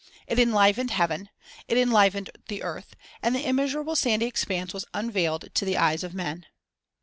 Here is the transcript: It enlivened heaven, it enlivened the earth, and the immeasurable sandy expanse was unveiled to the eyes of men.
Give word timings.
It 0.25 0.39
enlivened 0.39 0.89
heaven, 0.89 1.29
it 1.67 1.77
enlivened 1.77 2.31
the 2.47 2.63
earth, 2.63 2.95
and 3.21 3.35
the 3.35 3.45
immeasurable 3.45 3.95
sandy 3.95 4.25
expanse 4.25 4.73
was 4.73 4.83
unveiled 4.95 5.53
to 5.53 5.63
the 5.63 5.77
eyes 5.77 6.03
of 6.03 6.15
men. 6.15 6.47